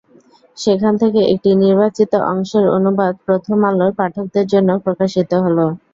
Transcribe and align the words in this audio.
সেখান 0.57 0.93
থেকে 1.01 1.19
একটি 1.33 1.49
নির্বাচিত 1.63 2.11
অংশের 2.31 2.65
অনুবাদ 2.77 3.13
প্রথম 3.25 3.57
আলোর 3.69 3.91
পাঠকদের 3.99 4.45
জন্য 4.53 4.69
প্রকাশিত 4.85 5.31
হলো। 5.45 5.65